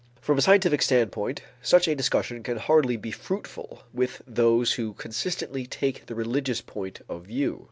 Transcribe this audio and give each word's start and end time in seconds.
From 0.19 0.39
a 0.39 0.41
scientific 0.41 0.81
standpoint 0.81 1.43
such 1.61 1.87
a 1.87 1.93
discussion 1.93 2.41
can 2.41 2.57
hardly 2.57 2.97
be 2.97 3.11
fruitful 3.11 3.83
with 3.93 4.23
those 4.25 4.73
who 4.73 4.93
consistently 4.93 5.67
take 5.67 6.07
the 6.07 6.15
religious 6.15 6.59
point 6.59 7.01
of 7.07 7.27
view 7.27 7.51
only. 7.53 7.59